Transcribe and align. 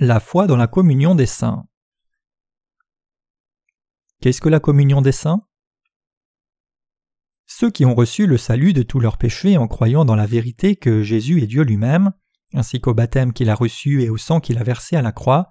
La 0.00 0.20
foi 0.20 0.46
dans 0.46 0.56
la 0.56 0.68
communion 0.68 1.16
des 1.16 1.26
saints. 1.26 1.64
Qu'est-ce 4.20 4.40
que 4.40 4.48
la 4.48 4.60
communion 4.60 5.02
des 5.02 5.10
saints? 5.10 5.40
Ceux 7.46 7.72
qui 7.72 7.84
ont 7.84 7.96
reçu 7.96 8.28
le 8.28 8.38
salut 8.38 8.72
de 8.72 8.84
tous 8.84 9.00
leurs 9.00 9.18
péchés 9.18 9.58
en 9.58 9.66
croyant 9.66 10.04
dans 10.04 10.14
la 10.14 10.26
vérité 10.26 10.76
que 10.76 11.02
Jésus 11.02 11.42
est 11.42 11.48
Dieu 11.48 11.64
lui-même, 11.64 12.12
ainsi 12.54 12.80
qu'au 12.80 12.94
baptême 12.94 13.32
qu'il 13.32 13.50
a 13.50 13.56
reçu 13.56 14.04
et 14.04 14.08
au 14.08 14.16
sang 14.16 14.38
qu'il 14.38 14.58
a 14.58 14.62
versé 14.62 14.94
à 14.94 15.02
la 15.02 15.10
croix, 15.10 15.50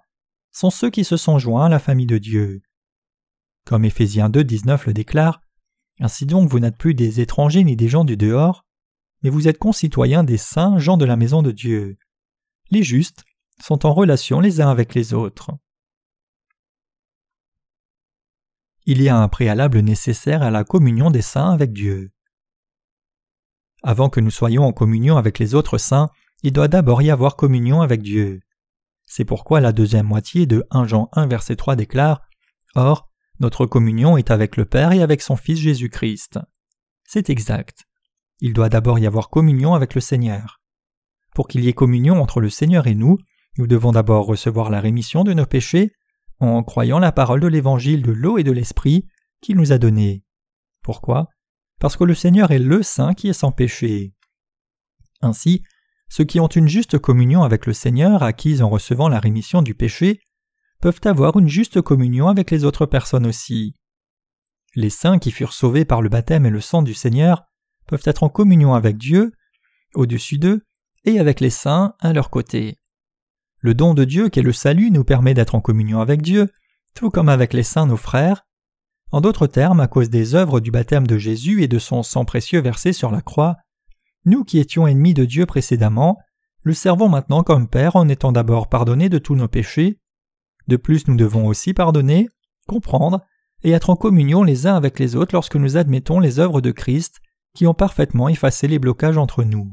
sont 0.54 0.70
ceux 0.70 0.92
qui 0.92 1.04
se 1.04 1.18
sont 1.18 1.40
joints 1.40 1.66
à 1.66 1.70
la 1.70 1.80
famille 1.80 2.06
de 2.06 2.18
Dieu. 2.18 2.62
Comme 3.66 3.84
Éphésiens 3.84 4.30
2, 4.30 4.46
19 4.46 4.86
le 4.86 4.94
déclare, 4.94 5.42
Ainsi 6.00 6.26
donc 6.26 6.50
vous 6.50 6.60
n'êtes 6.60 6.78
plus 6.78 6.94
des 6.94 7.20
étrangers 7.20 7.66
ni 7.66 7.76
des 7.76 7.90
gens 7.90 8.06
du 8.06 8.16
dehors, 8.16 8.66
mais 9.24 9.30
vous 9.30 9.50
êtes 9.50 9.58
concitoyens 9.58 10.24
des 10.24 10.38
saints, 10.38 10.78
gens 10.78 10.96
de 10.96 11.04
la 11.04 11.18
maison 11.18 11.42
de 11.42 11.52
Dieu. 11.52 11.98
Les 12.70 12.84
justes 12.84 13.26
sont 13.62 13.86
en 13.86 13.94
relation 13.94 14.40
les 14.40 14.62
uns 14.62 14.70
avec 14.70 14.94
les 14.94 15.14
autres. 15.14 15.52
Il 18.86 19.02
y 19.02 19.10
a 19.10 19.18
un 19.18 19.28
préalable 19.28 19.80
nécessaire 19.80 20.42
à 20.42 20.52
la 20.52 20.64
communion 20.64 21.12
des 21.12 21.22
saints 21.22 21.52
avec 21.52 21.74
Dieu. 21.74 22.12
Avant 23.84 24.10
que 24.10 24.20
nous 24.20 24.32
soyons 24.32 24.64
en 24.64 24.74
communion 24.74 25.18
avec 25.18 25.40
les 25.40 25.56
autres 25.56 25.78
saints, 25.78 26.10
il 26.44 26.54
doit 26.54 26.68
d'abord 26.68 27.02
y 27.02 27.12
avoir 27.12 27.36
communion 27.36 27.82
avec 27.82 28.02
Dieu. 28.02 28.42
C'est 29.06 29.26
pourquoi 29.26 29.60
la 29.60 29.72
deuxième 29.72 30.06
moitié 30.06 30.46
de 30.46 30.66
1 30.72 30.88
Jean 30.88 31.10
1 31.14 31.28
verset 31.28 31.56
3 31.56 31.76
déclare 31.76 32.22
Or, 32.76 33.10
notre 33.40 33.66
communion 33.66 34.18
est 34.18 34.32
avec 34.32 34.58
le 34.58 34.66
Père 34.66 34.92
et 34.92 35.02
avec 35.02 35.22
son 35.22 35.36
Fils 35.36 35.60
Jésus-Christ. 35.60 36.40
C'est 37.06 37.30
exact. 37.30 37.86
Il 38.40 38.54
doit 38.54 38.70
d'abord 38.70 39.00
y 39.00 39.08
avoir 39.08 39.30
communion 39.30 39.74
avec 39.74 39.96
le 39.96 40.02
Seigneur. 40.02 40.60
Pour 41.34 41.48
qu'il 41.48 41.64
y 41.64 41.70
ait 41.70 41.74
communion 41.74 42.22
entre 42.22 42.42
le 42.42 42.50
Seigneur 42.50 42.88
et 42.88 42.96
nous, 42.96 43.18
nous 43.58 43.68
devons 43.68 43.92
d'abord 43.92 44.26
recevoir 44.26 44.70
la 44.70 44.80
rémission 44.80 45.24
de 45.24 45.34
nos 45.34 45.46
péchés 45.46 45.94
en 46.40 46.64
croyant 46.64 47.00
la 47.00 47.12
parole 47.12 47.40
de 47.40 47.48
l'évangile 47.48 48.04
de 48.04 48.12
l'eau 48.12 48.38
et 48.38 48.44
de 48.44 48.52
l'esprit 48.52 49.08
qu'il 49.42 49.58
nous 49.58 49.72
a 49.72 49.78
donné. 49.78 50.24
Pourquoi? 50.84 51.28
Parce 51.80 51.98
que 51.98 52.04
le 52.04 52.16
Seigneur 52.16 52.52
est 52.52 52.60
le 52.60 52.84
Saint 52.84 53.14
qui 53.14 53.28
est 53.28 53.34
sans 53.34 53.52
péché. 53.52 54.14
Ainsi, 55.22 55.64
ceux 56.10 56.24
qui 56.24 56.40
ont 56.40 56.48
une 56.48 56.68
juste 56.68 56.98
communion 57.00 57.44
avec 57.44 57.66
le 57.66 57.74
Seigneur 57.74 58.24
acquise 58.24 58.62
en 58.62 58.70
recevant 58.70 59.10
la 59.10 59.20
rémission 59.20 59.62
du 59.62 59.76
péché 59.76 60.22
peuvent 60.80 61.02
avoir 61.06 61.38
une 61.38 61.48
juste 61.48 61.82
communion 61.82 62.28
avec 62.28 62.52
les 62.52 62.64
autres 62.64 62.86
personnes 62.86 63.26
aussi. 63.26 63.76
Les 64.76 64.92
saints 64.92 65.18
qui 65.18 65.32
furent 65.32 65.54
sauvés 65.54 65.86
par 65.86 66.02
le 66.02 66.10
baptême 66.10 66.46
et 66.46 66.52
le 66.52 66.62
sang 66.62 66.84
du 66.84 66.94
Seigneur 66.94 67.46
peuvent 67.88 68.04
être 68.06 68.24
en 68.24 68.30
communion 68.30 68.76
avec 68.76 68.98
Dieu, 68.98 69.32
au-dessus 69.96 70.38
d'eux, 70.38 70.66
et 71.04 71.20
avec 71.20 71.40
les 71.40 71.50
saints 71.50 71.96
à 72.00 72.14
leur 72.14 72.30
côté. 72.30 72.78
Le 73.60 73.74
don 73.74 73.94
de 73.94 74.04
Dieu 74.04 74.30
qu'est 74.30 74.42
le 74.42 74.54
salut 74.54 74.92
nous 74.92 75.04
permet 75.04 75.34
d'être 75.34 75.56
en 75.56 75.62
communion 75.62 76.00
avec 76.00 76.22
Dieu, 76.22 76.50
tout 76.94 77.10
comme 77.10 77.30
avec 77.30 77.54
les 77.54 77.64
saints 77.64 77.88
nos 77.88 77.98
frères. 77.98 78.46
En 79.12 79.22
d'autres 79.22 79.48
termes, 79.48 79.80
à 79.80 79.88
cause 79.88 80.10
des 80.10 80.36
œuvres 80.36 80.60
du 80.60 80.72
baptême 80.72 81.08
de 81.08 81.18
Jésus 81.18 81.64
et 81.64 81.68
de 81.68 81.80
son 81.80 82.04
sang 82.04 82.26
précieux 82.26 82.62
versé 82.62 82.94
sur 82.94 83.10
la 83.10 83.22
croix, 83.22 83.56
nous 84.26 84.44
qui 84.44 84.60
étions 84.60 84.88
ennemis 84.88 85.14
de 85.14 85.26
Dieu 85.26 85.46
précédemment, 85.46 86.20
le 86.64 86.74
servons 86.74 87.08
maintenant 87.08 87.44
comme 87.44 87.70
Père 87.70 87.96
en 87.96 88.10
étant 88.10 88.32
d'abord 88.32 88.68
pardonnés 88.68 89.10
de 89.10 89.18
tous 89.18 89.36
nos 89.36 89.48
péchés. 89.48 90.00
De 90.68 90.76
plus, 90.76 91.08
nous 91.08 91.16
devons 91.16 91.48
aussi 91.48 91.74
pardonner, 91.74 92.30
comprendre 92.68 93.22
et 93.64 93.72
être 93.72 93.90
en 93.90 93.96
communion 93.96 94.44
les 94.44 94.68
uns 94.68 94.76
avec 94.76 95.00
les 95.00 95.16
autres 95.16 95.34
lorsque 95.34 95.56
nous 95.56 95.78
admettons 95.78 96.20
les 96.20 96.40
œuvres 96.40 96.62
de 96.62 96.72
Christ 96.72 97.22
qui 97.56 97.66
ont 97.66 97.74
parfaitement 97.74 98.30
effacé 98.30 98.68
les 98.68 98.80
blocages 98.80 99.18
entre 99.18 99.44
nous. 99.44 99.72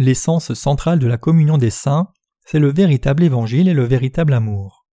L'essence 0.00 0.54
centrale 0.54 0.98
de 0.98 1.06
la 1.06 1.18
communion 1.18 1.58
des 1.58 1.68
saints, 1.68 2.10
c'est 2.46 2.58
le 2.58 2.72
véritable 2.72 3.22
évangile 3.22 3.68
et 3.68 3.74
le 3.74 3.84
véritable 3.84 4.32
amour. 4.32 4.86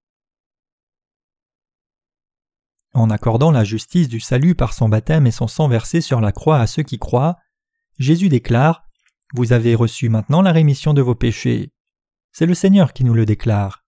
En 2.92 3.12
accordant 3.12 3.52
la 3.52 3.64
justice 3.64 4.08
du 4.08 4.20
salut 4.20 4.56
par 4.56 4.74
son 4.74 4.90
baptême 4.90 5.28
et 5.28 5.32
son 5.32 5.48
sang 5.48 5.68
versé 5.68 6.02
sur 6.02 6.22
la 6.22 6.32
croix 6.32 6.58
à 6.58 6.66
ceux 6.66 6.82
qui 6.82 6.98
croient, 6.98 7.38
Jésus 8.00 8.30
déclare 8.30 8.88
Vous 9.36 9.54
avez 9.54 9.76
reçu 9.76 10.10
maintenant 10.10 10.42
la 10.42 10.52
rémission 10.52 10.96
de 10.96 11.04
vos 11.04 11.14
péchés. 11.14 11.72
C'est 12.32 12.48
le 12.48 12.56
Seigneur 12.56 12.92
qui 12.92 13.04
nous 13.04 13.14
le 13.14 13.28
déclare. 13.28 13.86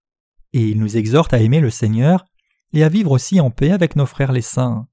Et 0.54 0.68
il 0.70 0.78
nous 0.78 0.98
exhorte 0.98 1.34
à 1.34 1.40
aimer 1.40 1.62
le 1.62 1.72
Seigneur 1.72 2.26
et 2.74 2.84
à 2.84 2.90
vivre 2.90 3.10
aussi 3.10 3.40
en 3.40 3.50
paix 3.50 3.72
avec 3.72 3.96
nos 3.96 4.06
frères 4.06 4.34
les 4.34 4.44
saints. 4.44 4.88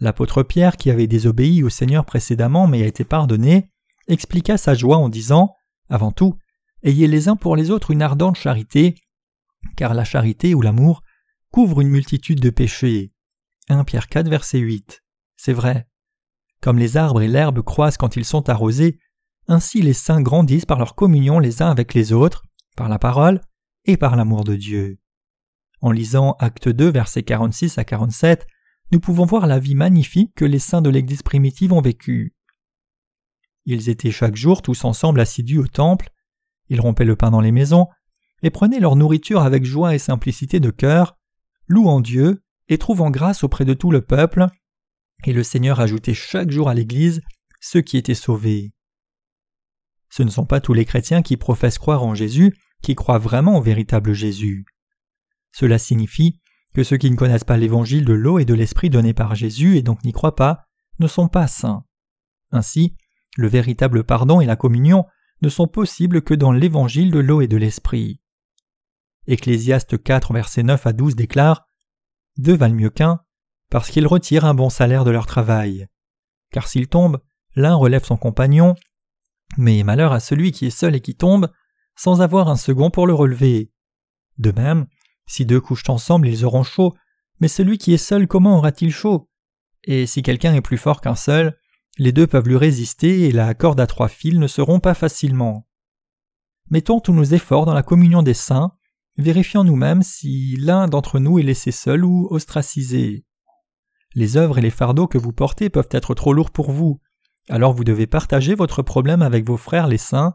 L'apôtre 0.00 0.42
Pierre, 0.42 0.76
qui 0.76 0.90
avait 0.90 1.06
désobéi 1.06 1.62
au 1.62 1.68
Seigneur 1.68 2.04
précédemment 2.04 2.66
mais 2.66 2.82
a 2.82 2.86
été 2.86 3.04
pardonné, 3.04 3.70
expliqua 4.08 4.56
sa 4.56 4.74
joie 4.74 4.96
en 4.96 5.08
disant 5.08 5.54
Avant 5.88 6.12
tout, 6.12 6.36
ayez 6.82 7.06
les 7.06 7.28
uns 7.28 7.36
pour 7.36 7.56
les 7.56 7.70
autres 7.70 7.90
une 7.90 8.02
ardente 8.02 8.36
charité, 8.36 8.96
car 9.76 9.94
la 9.94 10.04
charité 10.04 10.54
ou 10.54 10.62
l'amour 10.62 11.02
couvre 11.52 11.80
une 11.80 11.88
multitude 11.88 12.40
de 12.40 12.50
péchés. 12.50 13.12
1 13.68 13.84
Pierre 13.84 14.08
4, 14.08 14.28
verset 14.28 14.58
8. 14.58 15.02
C'est 15.36 15.52
vrai. 15.52 15.88
Comme 16.60 16.78
les 16.78 16.96
arbres 16.96 17.22
et 17.22 17.28
l'herbe 17.28 17.62
croissent 17.62 17.98
quand 17.98 18.16
ils 18.16 18.24
sont 18.24 18.48
arrosés, 18.48 18.98
ainsi 19.46 19.80
les 19.80 19.92
saints 19.92 20.20
grandissent 20.20 20.66
par 20.66 20.78
leur 20.78 20.94
communion 20.94 21.38
les 21.38 21.62
uns 21.62 21.70
avec 21.70 21.94
les 21.94 22.12
autres, 22.12 22.44
par 22.76 22.88
la 22.88 22.98
parole 22.98 23.40
et 23.84 23.96
par 23.96 24.16
l'amour 24.16 24.44
de 24.44 24.56
Dieu. 24.56 24.98
En 25.80 25.90
lisant 25.90 26.36
Acte 26.40 26.68
2, 26.68 26.90
versets 26.90 27.22
46 27.22 27.78
à 27.78 27.84
47, 27.84 28.46
nous 28.90 29.00
pouvons 29.00 29.24
voir 29.24 29.46
la 29.46 29.58
vie 29.58 29.74
magnifique 29.74 30.34
que 30.34 30.44
les 30.44 30.58
saints 30.58 30.82
de 30.82 30.90
l'Église 30.90 31.22
primitive 31.22 31.72
ont 31.72 31.80
vécue. 31.80 32.34
Ils 33.70 33.90
étaient 33.90 34.10
chaque 34.10 34.34
jour 34.34 34.62
tous 34.62 34.86
ensemble 34.86 35.20
assidus 35.20 35.58
au 35.58 35.66
temple, 35.66 36.08
ils 36.70 36.80
rompaient 36.80 37.04
le 37.04 37.16
pain 37.16 37.30
dans 37.30 37.42
les 37.42 37.52
maisons, 37.52 37.86
et 38.42 38.48
prenaient 38.48 38.80
leur 38.80 38.96
nourriture 38.96 39.42
avec 39.42 39.66
joie 39.66 39.94
et 39.94 39.98
simplicité 39.98 40.58
de 40.58 40.70
cœur, 40.70 41.18
louant 41.66 42.00
Dieu 42.00 42.42
et 42.68 42.78
trouvant 42.78 43.10
grâce 43.10 43.44
auprès 43.44 43.66
de 43.66 43.74
tout 43.74 43.90
le 43.90 44.00
peuple, 44.00 44.46
et 45.26 45.34
le 45.34 45.42
Seigneur 45.42 45.80
ajoutait 45.80 46.14
chaque 46.14 46.50
jour 46.50 46.70
à 46.70 46.74
l'Église 46.74 47.20
ceux 47.60 47.82
qui 47.82 47.98
étaient 47.98 48.14
sauvés. 48.14 48.72
Ce 50.08 50.22
ne 50.22 50.30
sont 50.30 50.46
pas 50.46 50.62
tous 50.62 50.72
les 50.72 50.86
chrétiens 50.86 51.20
qui 51.20 51.36
professent 51.36 51.76
croire 51.76 52.04
en 52.04 52.14
Jésus, 52.14 52.56
qui 52.82 52.94
croient 52.94 53.18
vraiment 53.18 53.58
au 53.58 53.60
véritable 53.60 54.14
Jésus. 54.14 54.64
Cela 55.52 55.76
signifie 55.76 56.40
que 56.72 56.84
ceux 56.84 56.96
qui 56.96 57.10
ne 57.10 57.16
connaissent 57.16 57.44
pas 57.44 57.58
l'évangile 57.58 58.06
de 58.06 58.14
l'eau 58.14 58.38
et 58.38 58.46
de 58.46 58.54
l'esprit 58.54 58.88
donné 58.88 59.12
par 59.12 59.34
Jésus 59.34 59.76
et 59.76 59.82
donc 59.82 60.04
n'y 60.04 60.12
croient 60.12 60.36
pas, 60.36 60.64
ne 61.00 61.06
sont 61.06 61.28
pas 61.28 61.48
saints. 61.48 61.84
Ainsi, 62.50 62.96
le 63.38 63.46
véritable 63.46 64.02
pardon 64.02 64.40
et 64.40 64.46
la 64.46 64.56
communion 64.56 65.06
ne 65.42 65.48
sont 65.48 65.68
possibles 65.68 66.22
que 66.22 66.34
dans 66.34 66.50
l'évangile 66.50 67.12
de 67.12 67.20
l'eau 67.20 67.40
et 67.40 67.46
de 67.46 67.56
l'esprit. 67.56 68.20
Ecclésiaste 69.28 70.02
4, 70.02 70.34
versets 70.34 70.64
9 70.64 70.88
à 70.88 70.92
12 70.92 71.14
déclare 71.14 71.64
Deux 72.36 72.56
valent 72.56 72.74
mieux 72.74 72.90
qu'un, 72.90 73.20
parce 73.70 73.90
qu'ils 73.90 74.08
retirent 74.08 74.44
un 74.44 74.54
bon 74.54 74.70
salaire 74.70 75.04
de 75.04 75.12
leur 75.12 75.26
travail. 75.26 75.86
Car 76.50 76.66
s'ils 76.66 76.88
tombent, 76.88 77.20
l'un 77.54 77.76
relève 77.76 78.04
son 78.04 78.16
compagnon, 78.16 78.74
mais 79.56 79.84
malheur 79.84 80.12
à 80.12 80.18
celui 80.18 80.50
qui 80.50 80.66
est 80.66 80.70
seul 80.70 80.96
et 80.96 81.00
qui 81.00 81.14
tombe, 81.14 81.48
sans 81.94 82.22
avoir 82.22 82.48
un 82.48 82.56
second 82.56 82.90
pour 82.90 83.06
le 83.06 83.14
relever. 83.14 83.70
De 84.38 84.50
même, 84.50 84.88
si 85.26 85.46
deux 85.46 85.60
couchent 85.60 85.88
ensemble, 85.90 86.26
ils 86.26 86.44
auront 86.44 86.64
chaud, 86.64 86.96
mais 87.38 87.48
celui 87.48 87.78
qui 87.78 87.94
est 87.94 87.98
seul, 87.98 88.26
comment 88.26 88.58
aura-t-il 88.58 88.90
chaud? 88.90 89.30
Et 89.84 90.06
si 90.06 90.22
quelqu'un 90.22 90.54
est 90.54 90.60
plus 90.60 90.76
fort 90.76 91.00
qu'un 91.00 91.14
seul, 91.14 91.56
les 91.98 92.12
deux 92.12 92.26
peuvent 92.26 92.48
lui 92.48 92.56
résister 92.56 93.22
et 93.22 93.32
la 93.32 93.54
corde 93.54 93.80
à 93.80 93.86
trois 93.86 94.08
fils 94.08 94.38
ne 94.38 94.46
se 94.46 94.60
rompt 94.60 94.82
pas 94.82 94.94
facilement. 94.94 95.66
Mettons 96.70 97.00
tous 97.00 97.12
nos 97.12 97.24
efforts 97.24 97.66
dans 97.66 97.74
la 97.74 97.82
communion 97.82 98.22
des 98.22 98.34
saints, 98.34 98.72
vérifiant 99.16 99.64
nous-mêmes 99.64 100.02
si 100.02 100.56
l'un 100.56 100.86
d'entre 100.86 101.18
nous 101.18 101.38
est 101.38 101.42
laissé 101.42 101.72
seul 101.72 102.04
ou 102.04 102.28
ostracisé. 102.30 103.24
Les 104.14 104.36
œuvres 104.36 104.58
et 104.58 104.62
les 104.62 104.70
fardeaux 104.70 105.08
que 105.08 105.18
vous 105.18 105.32
portez 105.32 105.70
peuvent 105.70 105.88
être 105.90 106.14
trop 106.14 106.32
lourds 106.32 106.52
pour 106.52 106.70
vous, 106.70 107.00
alors 107.48 107.72
vous 107.72 107.84
devez 107.84 108.06
partager 108.06 108.54
votre 108.54 108.82
problème 108.82 109.22
avec 109.22 109.44
vos 109.44 109.56
frères 109.56 109.88
les 109.88 109.98
saints 109.98 110.34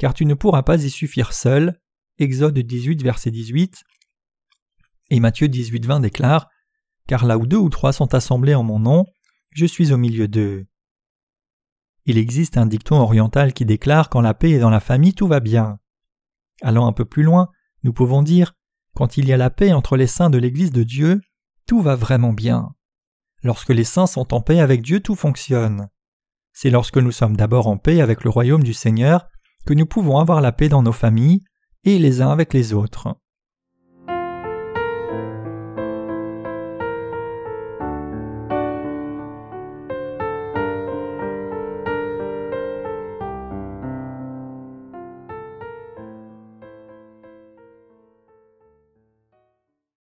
car 0.00 0.14
tu 0.14 0.24
ne 0.24 0.32
pourras 0.32 0.62
pas 0.62 0.82
y 0.82 0.88
suffire 0.88 1.34
seul. 1.34 1.78
Exode 2.18 2.58
18, 2.58 3.02
verset 3.02 3.30
18. 3.30 3.82
Et 5.10 5.20
Matthieu 5.20 5.46
18, 5.46 5.84
20 5.84 6.00
déclare 6.00 6.48
Car 7.06 7.26
là 7.26 7.36
où 7.36 7.46
deux 7.46 7.58
ou 7.58 7.68
trois 7.68 7.92
sont 7.92 8.14
assemblés 8.14 8.54
en 8.54 8.62
mon 8.62 8.78
nom, 8.78 9.04
je 9.50 9.66
suis 9.66 9.92
au 9.92 9.98
milieu 9.98 10.26
d'eux. 10.26 10.69
Il 12.10 12.18
existe 12.18 12.56
un 12.56 12.66
dicton 12.66 12.96
oriental 12.96 13.52
qui 13.52 13.64
déclare 13.64 14.08
Quand 14.08 14.20
la 14.20 14.34
paix 14.34 14.50
est 14.50 14.58
dans 14.58 14.68
la 14.68 14.80
famille, 14.80 15.14
tout 15.14 15.28
va 15.28 15.38
bien. 15.38 15.78
Allant 16.60 16.88
un 16.88 16.92
peu 16.92 17.04
plus 17.04 17.22
loin, 17.22 17.50
nous 17.84 17.92
pouvons 17.92 18.24
dire 18.24 18.54
Quand 18.96 19.16
il 19.16 19.28
y 19.28 19.32
a 19.32 19.36
la 19.36 19.48
paix 19.48 19.72
entre 19.72 19.96
les 19.96 20.08
saints 20.08 20.28
de 20.28 20.36
l'Église 20.36 20.72
de 20.72 20.82
Dieu, 20.82 21.20
tout 21.68 21.80
va 21.80 21.94
vraiment 21.94 22.32
bien. 22.32 22.74
Lorsque 23.44 23.70
les 23.70 23.84
saints 23.84 24.08
sont 24.08 24.34
en 24.34 24.40
paix 24.40 24.58
avec 24.58 24.82
Dieu, 24.82 24.98
tout 24.98 25.14
fonctionne. 25.14 25.88
C'est 26.52 26.70
lorsque 26.70 26.98
nous 26.98 27.12
sommes 27.12 27.36
d'abord 27.36 27.68
en 27.68 27.76
paix 27.76 28.00
avec 28.00 28.24
le 28.24 28.30
royaume 28.30 28.64
du 28.64 28.74
Seigneur 28.74 29.28
que 29.64 29.74
nous 29.74 29.86
pouvons 29.86 30.18
avoir 30.18 30.40
la 30.40 30.50
paix 30.50 30.68
dans 30.68 30.82
nos 30.82 30.90
familles 30.90 31.44
et 31.84 32.00
les 32.00 32.22
uns 32.22 32.32
avec 32.32 32.52
les 32.52 32.72
autres. 32.72 33.20